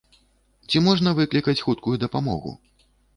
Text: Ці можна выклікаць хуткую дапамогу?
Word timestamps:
Ці 0.69 0.79
можна 0.87 1.13
выклікаць 1.19 1.55
хуткую 1.65 1.93
дапамогу? 2.05 2.55